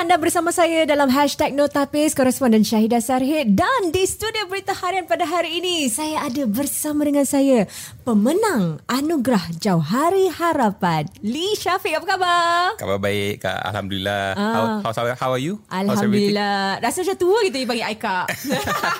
[0.00, 5.28] anda bersama saya dalam hashtag Notapis koresponden Syahidah Sarhid dan di studio berita harian pada
[5.28, 7.68] hari ini saya ada bersama dengan saya
[8.00, 12.80] pemenang anugerah Jauhari Harapan Lee Syafiq apa khabar?
[12.80, 14.80] Khabar baik Kak Alhamdulillah Ah.
[14.80, 15.60] how, how, how, are you?
[15.68, 18.26] Alhamdulillah Rasa macam tua gitu you panggil I Kak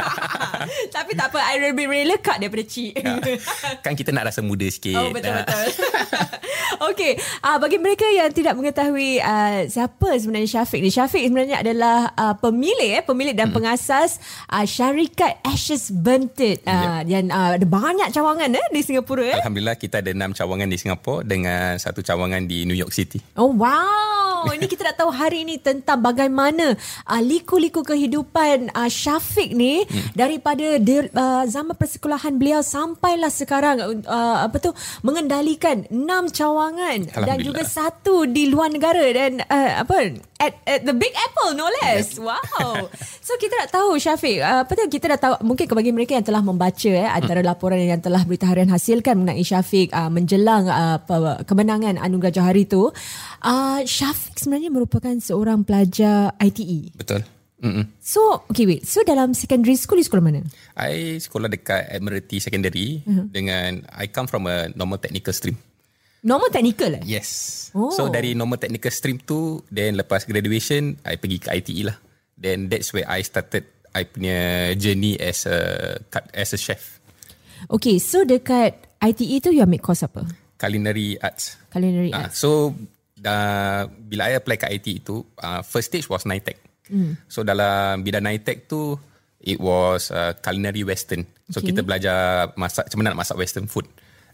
[1.01, 3.41] Tapi tak apa I lebih really lekat daripada Cik everything?
[3.81, 5.49] kan kita nak rasa muda sikit Oh betul Ah.
[5.49, 5.65] betul.
[6.81, 7.13] Okey,
[7.45, 10.89] uh, bagi mereka yang tidak mengetahui uh, siapa sebenarnya Syafiq ni.
[10.91, 14.19] Syafiq sebenarnya adalah uh, pemilik eh, pemilik dan pengasas
[14.51, 19.39] uh, syarikat Ashes Bunted uh, yang uh, ada banyak cawangan eh di Singapura eh.
[19.41, 23.23] Alhamdulillah kita ada enam cawangan di Singapura dengan satu cawangan di New York City.
[23.39, 26.75] Oh wow, ini kita nak tahu hari ini tentang bagaimana
[27.07, 30.19] uh, liku-liku kehidupan uh, Syafiq ni hmm.
[30.19, 34.75] daripada di, uh, zaman persekolahan beliau sampailah sekarang uh, apa tu
[35.07, 40.97] mengendalikan enam cawangan dan juga satu di luar negara dan uh, apa at, at the
[40.97, 42.17] Big Apple no less.
[42.17, 42.89] Wow.
[43.21, 46.27] So kita nak tahu Syafiq, uh, apa tu kita dah tahu mungkin bagi mereka yang
[46.27, 50.99] telah membaca eh antara laporan yang telah berita harian hasilkan mengenai Syafiq uh, menjelang uh,
[51.47, 56.91] kemenangan Anugerah Johari tu, uh, Syafiq sebenarnya merupakan seorang pelajar ITE.
[56.99, 57.23] Betul
[57.61, 57.93] Mm-mm.
[58.01, 58.89] So, okay wait.
[58.89, 60.41] So dalam secondary school, di sekolah mana?
[60.81, 63.29] I sekolah dekat Admiralty Secondary uh-huh.
[63.29, 65.61] dengan I come from a normal technical stream
[66.23, 67.05] Normal technical eh?
[67.05, 67.29] Yes
[67.71, 67.95] Oh.
[67.95, 71.97] So dari normal technical stream tu Then lepas graduation I pergi ke ITE lah
[72.35, 74.39] Then that's where I started I punya
[74.75, 75.59] journey as a
[76.35, 76.99] as a chef
[77.69, 80.25] Okay, so dekat ITE tu you ambil course apa?
[80.57, 82.41] Culinary arts Culinary Ah, arts.
[82.41, 82.73] so
[83.15, 86.57] dah bila I apply kat IT itu, uh, first stage was NITEC.
[86.89, 87.21] Mm.
[87.29, 88.97] So dalam bidang NITEC tu
[89.39, 91.29] it was uh, culinary western.
[91.49, 91.71] So Okay.
[91.71, 92.17] kita belajar
[92.57, 93.85] masak macam mana nak masak western food.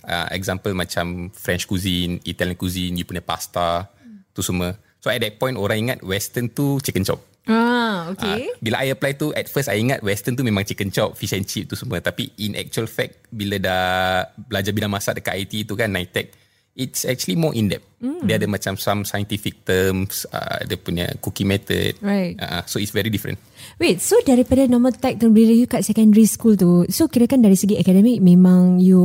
[0.07, 3.91] Uh, example macam French cuisine, Italian cuisine, you punya pasta,
[4.31, 4.71] tu semua.
[5.03, 7.19] So at that point orang ingat western tu chicken chop.
[7.47, 8.51] Ah, Ah, okay.
[8.59, 11.47] bila I apply tu At first I ingat Western tu memang chicken chop Fish and
[11.47, 13.87] chip tu semua Tapi in actual fact Bila dah
[14.35, 16.35] Belajar bidang masak dekat IT tu kan NITEC
[16.75, 18.27] It's actually more in depth mm.
[18.27, 22.35] Dia ada macam Some scientific terms uh, Dia punya cooking method Right.
[22.35, 23.39] uh, So it's very different
[23.79, 27.43] Wait, so daripada normal tech tu bila you kat secondary school tu, so kira kan
[27.43, 29.03] dari segi akademik memang you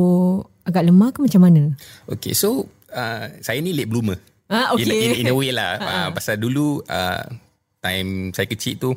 [0.66, 1.64] agak lemah ke macam mana?
[2.06, 4.18] Okay so uh, Saya ni late bloomer
[4.52, 4.84] Ah, okay.
[4.84, 7.24] in, in, in a way lah uh, Pasal dulu uh,
[7.80, 8.92] Time saya kecil tu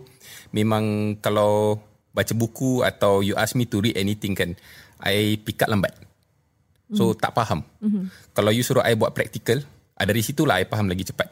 [0.50, 1.78] Memang kalau
[2.10, 4.58] Baca buku Atau you ask me to read anything kan
[4.98, 5.94] I pick up lambat
[6.90, 8.34] So tak faham mm-hmm.
[8.34, 9.62] Kalau you suruh I buat practical
[9.94, 11.30] ah, Dari situlah I faham lagi cepat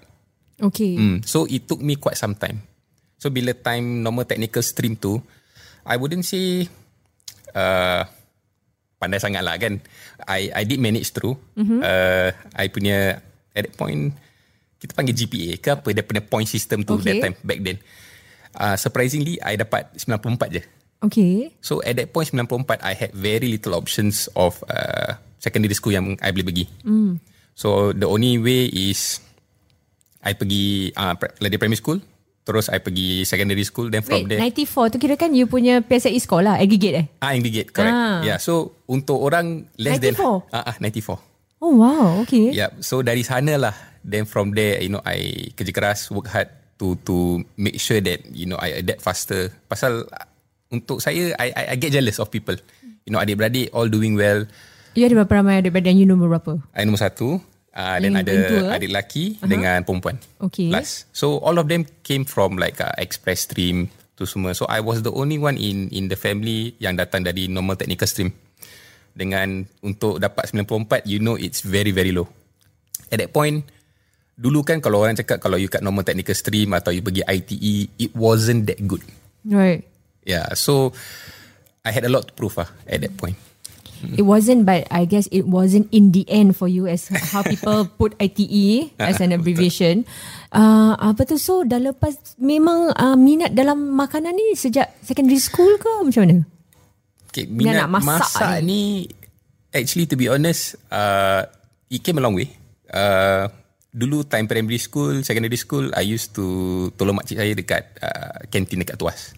[0.62, 0.94] Okay.
[0.94, 1.26] mm.
[1.26, 2.62] So it took me quite some time
[3.18, 5.18] So bila time normal technical stream tu
[5.82, 6.70] I wouldn't say
[7.58, 8.06] uh,
[9.02, 9.82] Pandai sangat lah kan
[10.30, 11.82] I I did manage through mm-hmm.
[11.82, 13.18] uh, I punya
[13.50, 14.14] At that point
[14.78, 17.18] Kita panggil GPA ke apa Dia punya point system tu Okay.
[17.18, 17.82] That time back then
[18.62, 20.62] uh, Surprisingly I dapat 94 je
[21.02, 21.50] Okay.
[21.58, 26.14] So at that point 94 I had very little options Of uh, Secondary school yang
[26.22, 27.18] I boleh pergi mm.
[27.58, 29.18] So the only way is
[30.22, 31.98] I pergi uh, Dari primary school
[32.42, 35.78] Terus I pergi secondary school Then from Wait, there 94 tu kira kan you punya
[35.78, 37.06] PSLE score lah, aggregate eh?
[37.22, 37.94] Ah, Aggregate, correct.
[37.94, 38.18] Ah.
[38.26, 40.02] Yeah, so untuk orang less 94?
[40.02, 40.14] than
[40.50, 41.62] ah, ah 94.
[41.62, 42.50] Oh wow, okay.
[42.50, 43.74] Yeah, so dari sana lah.
[44.02, 46.50] Then from there, you know, I kerja keras, work hard
[46.82, 49.54] to to make sure that you know I adapt faster.
[49.70, 50.26] Pasal ah,
[50.74, 52.58] untuk saya, I I, I get jealous of people.
[53.06, 54.50] You know, adik-beradik all doing well.
[54.98, 56.58] You ada berapa ramai adik dan you nombor berapa?
[56.74, 57.38] I nombor satu.
[57.72, 58.76] Uh, then ada tua?
[58.76, 59.48] adik lelaki uh-huh.
[59.48, 60.20] dengan perempuan.
[60.44, 60.68] Okay.
[60.68, 61.08] Last.
[61.16, 64.52] So all of them came from like uh, express stream tu semua.
[64.52, 68.04] So I was the only one in in the family yang datang dari normal technical
[68.04, 68.30] stream.
[69.12, 72.28] Dengan untuk dapat 94, you know it's very very low.
[73.08, 73.64] At that point,
[74.36, 77.88] dulu kan kalau orang cakap kalau you kat normal technical stream atau you pergi ITE,
[77.96, 79.04] it wasn't that good.
[79.44, 79.84] Right.
[80.28, 80.92] Yeah, so
[81.82, 83.36] I had a lot to prove ah at that point.
[84.18, 87.86] It wasn't but I guess it wasn't in the end for you as how people
[88.00, 90.02] put ITE as an abbreviation.
[90.50, 95.78] Uh, apa tu so dah lepas memang uh, minat dalam makanan ni sejak secondary school
[95.78, 96.36] ke macam mana?
[97.32, 99.08] Okay, Minat minat nak masak masak, ni
[99.72, 101.46] actually to be honest uh,
[101.88, 102.50] it came a long way.
[102.92, 103.48] Uh,
[103.92, 106.44] dulu time primary school, secondary school I used to
[106.98, 109.32] tolong makcik saya dekat uh, kantin dekat Tuas.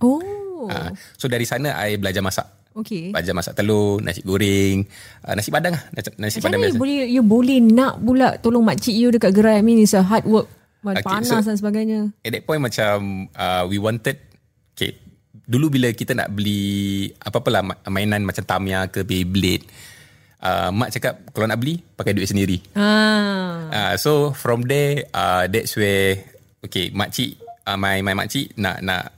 [0.00, 0.66] Oh.
[0.66, 2.55] Uh, so dari sana I belajar masak.
[2.76, 3.08] Okay.
[3.08, 4.84] Belajar masak telur, nasi goreng,
[5.24, 5.82] uh, nasi padang lah.
[5.96, 6.76] Nasi, nasi Macam padang biasa.
[6.76, 10.28] boleh you boleh nak pula tolong makcik you dekat gerai I mean it's a hard
[10.28, 10.48] work.
[10.84, 12.00] Okay, panas so- dan sebagainya.
[12.20, 14.20] At that point macam uh, we wanted
[14.76, 14.94] okay,
[15.48, 19.66] dulu bila kita nak beli apa-apa lah ma- mainan macam Tamiya ke Beyblade
[20.42, 22.60] uh, mak cakap kalau nak beli pakai duit sendiri.
[22.76, 23.66] Ah.
[23.72, 26.20] Uh, so from there uh, that's where
[26.62, 29.10] okay, makcik, uh, my my makcik nak nak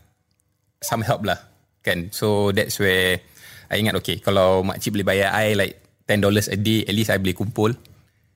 [0.79, 1.39] some help lah,
[1.83, 2.09] kan.
[2.15, 3.19] So that's where
[3.69, 5.75] I ingat okay, kalau makcik boleh bayar I like
[6.09, 7.77] $10 a day, at least I boleh kumpul.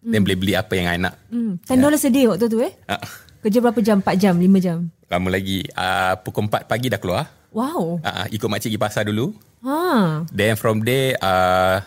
[0.03, 1.15] Then boleh beli apa yang I nak.
[1.31, 1.95] Hmm, $10 yeah.
[1.95, 2.75] a day waktu tu eh?
[2.91, 2.99] Uh,
[3.43, 4.03] Kerja berapa jam?
[4.03, 4.35] 4 jam?
[4.35, 4.79] 5 jam?
[5.13, 5.61] lama lagi.
[5.77, 7.29] Uh, pukul 4 pagi dah keluar.
[7.53, 8.01] Wow.
[8.01, 9.37] Uh, ikut makcik pergi pasar dulu.
[9.61, 10.25] Ha.
[10.33, 11.85] Then from there, uh,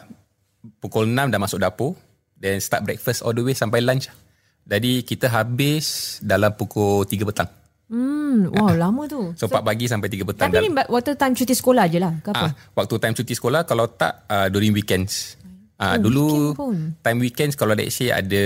[0.78, 1.98] pukul 6 dah masuk dapur.
[2.38, 4.14] Then start breakfast all the way sampai lunch.
[4.66, 7.50] Jadi kita habis dalam pukul 3 petang.
[7.86, 9.34] Hmm, wow, lama tu.
[9.38, 10.50] So, 4 pagi sampai 3 petang.
[10.50, 12.14] Tapi ni waktu time cuti sekolah je lah.
[12.20, 12.50] Ke apa?
[12.50, 15.38] Ah, waktu time cuti sekolah kalau tak uh, during weekends.
[15.76, 16.76] Ah, Oh, dulu weekend pun.
[17.04, 18.44] time weekends kalau let's say ada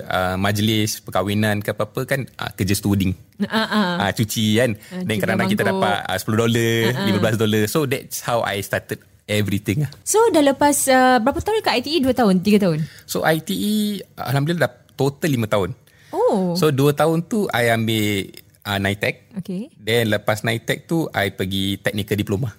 [0.00, 3.12] uh, majlis perkahwinan ke apa-apa kan uh, kerja stewarding.
[3.44, 3.92] Ah, ah.
[4.00, 4.70] Ah, cuci kan.
[4.90, 7.62] Ah, Dan kadang-kadang kita dapat uh, 10 dolar, uh 15 dolar.
[7.68, 8.96] So that's how I started
[9.28, 9.84] everything.
[9.84, 9.92] lah.
[10.02, 12.00] So dah lepas uh, berapa tahun dekat ITE?
[12.00, 12.34] 2 tahun?
[12.40, 12.78] 3 tahun?
[13.04, 15.70] So ITE alhamdulillah dah total 5 tahun.
[16.10, 16.56] Oh.
[16.56, 18.32] So 2 tahun tu I ambil
[18.64, 19.14] uh, NITEC.
[19.38, 19.68] okay.
[19.76, 22.50] Then lepas NITEC tu I pergi technical diploma.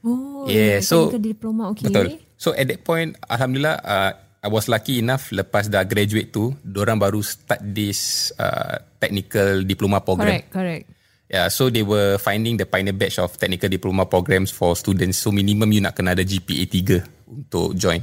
[0.00, 1.62] Oh, Yeah, so- technical diploma.
[1.76, 1.92] Okay.
[1.92, 2.06] Betul.
[2.40, 4.10] So at that point alhamdulillah uh,
[4.40, 10.00] I was lucky enough lepas dah graduate tu, orang baru start this uh, technical diploma
[10.00, 10.40] program.
[10.40, 10.84] Correct, correct.
[11.30, 15.20] Yeah, so they were finding the pioneer batch of technical diploma programs for students.
[15.20, 18.02] So minimum you nak kena ada GPA 3 untuk join.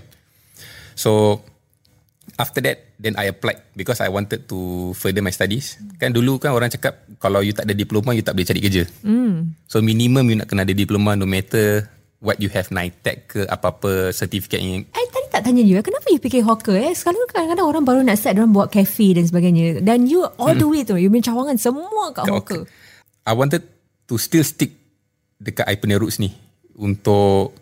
[0.95, 1.41] So
[2.39, 5.77] after that then I applied because I wanted to further my studies.
[6.01, 8.83] Kan dulu kan orang cakap kalau you tak ada diploma you tak boleh cari kerja.
[9.05, 9.53] Hmm.
[9.69, 11.85] So minimum you nak kena ada diploma no matter
[12.17, 16.17] what you have NITEC ke apa-apa certificate yang I tadi tak tanya you, kenapa you
[16.17, 16.89] fikir hawker eh?
[16.97, 19.85] Sekarang kadang-kadang orang baru nak start, orang buat cafe dan sebagainya.
[19.85, 22.61] Dan you all the way tu, you main cawangan semua kat Kat hawker.
[23.21, 23.61] I wanted
[24.09, 24.73] to still stick
[25.37, 26.33] dekat I punya roots ni
[26.73, 27.53] untuk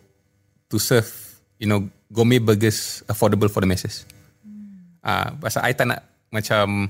[0.71, 1.07] to serve
[1.59, 4.07] you know gourmet burgers affordable for the masses.
[5.06, 6.02] Ah, uh, pasal I tak nak
[6.34, 6.90] macam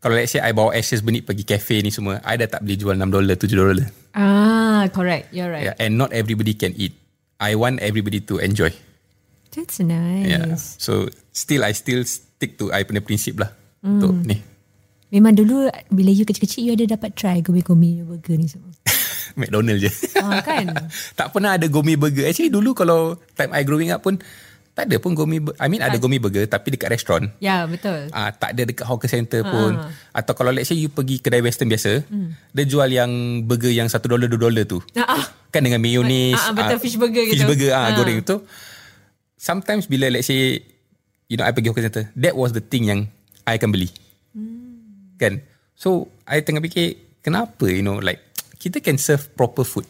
[0.00, 2.76] kalau let's say I bawa ashes benik pergi cafe ni semua, I dah tak boleh
[2.76, 3.88] jual 6 dolar, 7 dolar.
[4.16, 5.28] Ah, correct.
[5.28, 5.72] You're right.
[5.72, 6.96] Yeah, and not everybody can eat.
[7.36, 8.72] I want everybody to enjoy.
[9.52, 10.28] That's nice.
[10.28, 10.56] Yeah.
[10.56, 13.52] So still I still stick to I punya prinsip lah
[13.84, 14.40] untuk ni.
[15.10, 18.70] Memang dulu bila you kecil-kecil you ada dapat try gourmet-gourmet burger ni semua.
[19.40, 19.90] McDonald je.
[20.22, 20.70] Ah, kan?
[21.18, 22.24] tak pernah ada gourmet burger.
[22.30, 24.22] Actually dulu kalau time I growing up pun
[24.70, 25.52] tak ada pun burger.
[25.58, 27.28] I mean ada gourmet burger tapi dekat restoran.
[27.36, 28.08] ya, betul.
[28.10, 29.76] Ah, tak ada dekat hawker center pun.
[30.10, 32.00] Atau kalau let's say you pergi kedai western biasa,
[32.50, 33.10] dia jual yang
[33.44, 34.78] burger yang 1 dolar 2 dolar tu.
[34.94, 35.24] Ah, ah.
[35.50, 36.38] Kan dengan mayonnaise.
[36.38, 37.50] Ah, ah, betul, fish burger Fish gitu.
[37.50, 37.92] burger ah, Ah.
[37.92, 38.40] goreng tu.
[39.36, 40.60] Sometimes bila let's say
[41.26, 43.00] you know I pergi hawker center, that was the thing yang
[43.44, 43.90] I akan beli.
[45.16, 45.44] Kan?
[45.74, 48.20] So I tengah fikir kenapa you know like
[48.56, 49.84] kita can serve proper food.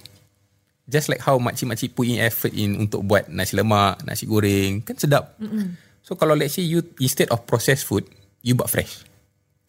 [0.90, 4.98] Just like how makcik-makcik put in effort in untuk buat nasi lemak, nasi goreng, kan
[4.98, 5.38] sedap.
[5.38, 5.78] Mm-mm.
[6.02, 8.10] So kalau let's say you instead of processed food,
[8.42, 9.06] you buat fresh.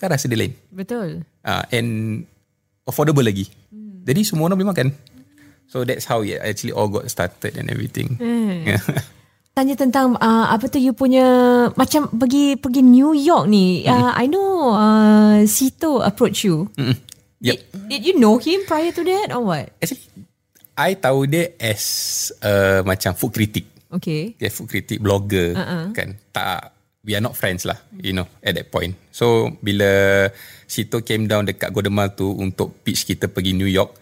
[0.02, 0.58] Kan rasa dia lain.
[0.74, 1.22] Betul.
[1.46, 1.90] Uh, and
[2.90, 3.46] affordable lagi.
[3.70, 4.02] Mm.
[4.02, 4.90] Jadi semua orang boleh makan.
[5.70, 8.18] So that's how it actually all got started and everything.
[8.20, 8.82] Yeah.
[9.56, 11.24] Tanya tentang uh, apa tu you punya
[11.76, 13.84] macam pergi pergi New York ni.
[13.84, 16.72] Uh, I know uh, Sito approach you.
[16.76, 16.96] Mm-mm.
[17.44, 17.58] Yep.
[17.58, 19.72] Did, did you know him prior to that or what?
[19.84, 20.08] Actually,
[20.82, 21.84] I tahu dia as
[22.42, 23.70] uh, macam food critic.
[23.94, 24.34] Okay.
[24.42, 25.94] Dia food critic blogger uh-uh.
[25.94, 26.18] kan.
[26.34, 26.74] Tak
[27.06, 28.98] we are not friends lah, you know, at that point.
[29.14, 30.26] So bila
[30.66, 33.94] Sito came down dekat Golden Mile tu untuk pitch kita pergi New York,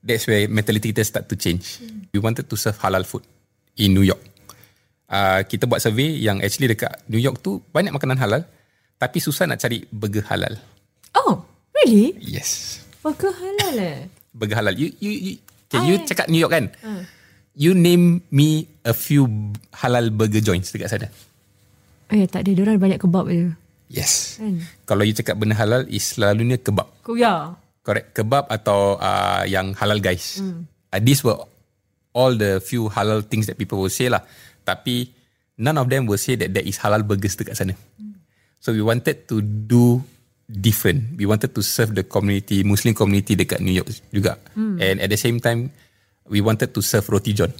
[0.00, 1.84] that's where mentality kita start to change.
[2.16, 3.24] We wanted to serve halal food
[3.76, 4.20] in New York.
[5.12, 8.48] Uh, kita buat survey yang actually dekat New York tu banyak makanan halal
[8.96, 10.56] tapi susah nak cari burger halal.
[11.12, 11.44] Oh,
[11.76, 12.16] really?
[12.16, 12.80] Yes.
[13.04, 14.00] Burger halal eh?
[14.38, 14.72] Burger halal.
[14.78, 15.32] You you, you
[15.80, 16.66] okay, you I- cakap New York kan?
[17.52, 19.28] You name me a few
[19.76, 21.08] halal burger joints dekat sana.
[22.12, 22.50] Eh, tak ada.
[22.52, 23.52] Diorang banyak kebab je.
[23.92, 24.40] Yes.
[24.40, 24.64] Kan?
[24.88, 26.88] Kalau you cakap benda halal is selalunya kebab.
[27.04, 27.52] Kuya.
[27.84, 28.16] Correct.
[28.16, 30.40] Kebab atau uh, yang halal guys.
[30.40, 30.64] Mm.
[30.92, 31.36] Uh, these were
[32.16, 34.24] all the few halal things that people will say lah.
[34.64, 35.12] Tapi
[35.60, 37.76] none of them will say that there is halal burgers dekat sana.
[38.00, 38.16] Mm.
[38.60, 40.00] So we wanted to do
[40.48, 41.16] different.
[41.16, 44.38] We wanted to serve the community, Muslim community dekat New York juga.
[44.56, 44.76] Mm.
[44.80, 45.70] And at the same time,
[46.28, 47.52] we wanted to serve roti john.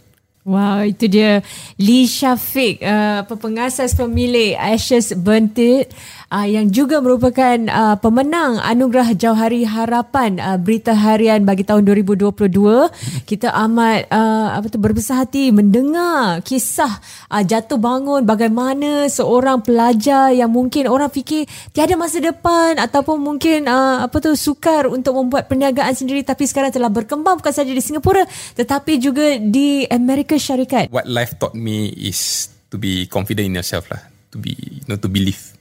[0.43, 1.39] Wow, itu dia
[1.79, 5.95] Lee Syafiq, uh, pengasas pemilik Ashes Bentit
[6.33, 13.29] uh, yang juga merupakan uh, pemenang Anugerah Jauhari Harapan uh, Berita Harian bagi tahun 2022.
[13.29, 16.99] Kita amat uh, apa tu berbesar hati mendengar kisah
[17.29, 21.45] uh, jatuh bangun bagaimana seorang pelajar yang mungkin orang fikir
[21.77, 26.73] tiada masa depan ataupun mungkin uh, apa tu sukar untuk membuat perniagaan sendiri tapi sekarang
[26.73, 28.25] telah berkembang bukan saja di Singapura
[28.57, 30.89] tetapi juga di Amerika Syarikat.
[30.89, 34.01] What life taught me is to be confident in yourself lah.
[34.33, 35.52] To be, you know, to believe.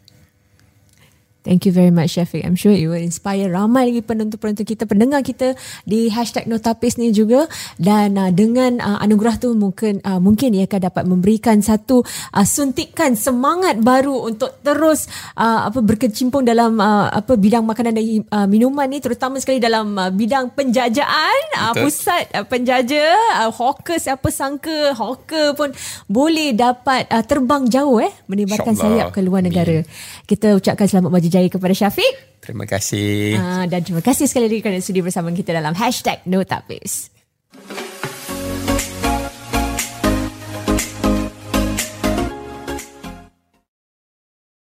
[1.41, 2.45] Thank you very much Syafiq.
[2.45, 5.57] I'm sure it will inspire ramai lagi penonton-penonton kita, pendengar kita
[5.89, 7.49] di hashtag Notapis ni juga.
[7.81, 12.45] Dan uh, dengan uh, anugerah tu mungkin uh, mungkin ia akan dapat memberikan satu uh,
[12.45, 18.45] suntikan semangat baru untuk terus uh, apa berkecimpung dalam uh, apa bidang makanan dan uh,
[18.45, 24.29] minuman ni terutama sekali dalam uh, bidang penjajaan uh, pusat uh, penjaja uh, hawker siapa
[24.29, 25.73] sangka hawker pun
[26.05, 29.81] boleh dapat uh, terbang jauh eh menebarkan sayap ke luar negara.
[30.29, 32.43] Kita ucapkan selamat maju jaya kepada Syafiq.
[32.43, 33.37] Terima kasih.
[33.37, 37.10] Uh, dan terima kasih sekali lagi kerana sudi bersama kita dalam hashtag No Tapis.